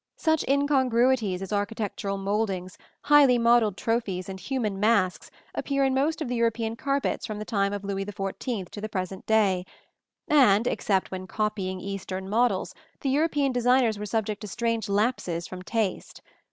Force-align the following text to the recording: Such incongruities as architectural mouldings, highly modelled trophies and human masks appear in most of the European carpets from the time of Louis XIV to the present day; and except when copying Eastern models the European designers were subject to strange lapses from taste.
Such 0.17 0.43
incongruities 0.47 1.43
as 1.43 1.53
architectural 1.53 2.17
mouldings, 2.17 2.75
highly 3.03 3.37
modelled 3.37 3.77
trophies 3.77 4.29
and 4.29 4.39
human 4.39 4.79
masks 4.79 5.29
appear 5.53 5.83
in 5.83 5.93
most 5.93 6.23
of 6.23 6.27
the 6.27 6.33
European 6.37 6.75
carpets 6.75 7.23
from 7.27 7.37
the 7.37 7.45
time 7.45 7.71
of 7.71 7.83
Louis 7.83 8.03
XIV 8.05 8.69
to 8.69 8.81
the 8.81 8.89
present 8.89 9.27
day; 9.27 9.63
and 10.27 10.65
except 10.65 11.11
when 11.11 11.27
copying 11.27 11.79
Eastern 11.79 12.27
models 12.27 12.73
the 13.01 13.09
European 13.11 13.51
designers 13.51 13.99
were 13.99 14.07
subject 14.07 14.41
to 14.41 14.47
strange 14.47 14.89
lapses 14.89 15.45
from 15.45 15.61
taste. 15.61 16.23